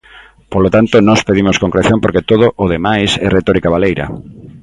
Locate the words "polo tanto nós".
0.53-1.21